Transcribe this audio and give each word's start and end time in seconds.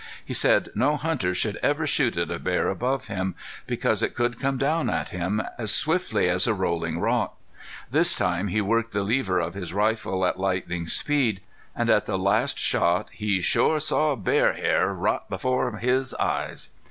He 0.25 0.33
said 0.33 0.69
no 0.73 0.97
hunter 0.97 1.35
should 1.35 1.57
ever 1.57 1.85
shoot 1.85 2.17
at 2.17 2.31
a 2.31 2.39
bear 2.39 2.69
above 2.69 3.05
him, 3.05 3.35
because 3.67 4.01
it 4.01 4.15
could 4.15 4.39
come 4.39 4.57
down 4.57 4.89
at 4.89 5.09
him 5.09 5.43
as 5.59 5.71
swiftly 5.71 6.27
as 6.27 6.47
a 6.47 6.55
rolling 6.55 6.97
rock. 6.99 7.37
This 7.91 8.15
time 8.15 8.47
he 8.47 8.61
worked 8.61 8.93
the 8.93 9.03
lever 9.03 9.39
of 9.39 9.53
his 9.53 9.73
rifle 9.73 10.25
at 10.25 10.39
lightning 10.39 10.87
speed, 10.87 11.39
and 11.75 11.87
at 11.87 12.07
the 12.07 12.17
last 12.17 12.57
shot 12.57 13.09
he 13.11 13.41
"shore 13.41 13.79
saw 13.79 14.15
bear 14.15 14.53
hair 14.53 14.91
right 14.91 15.21
before 15.29 15.77
his 15.77 16.15
eyes." 16.15 16.69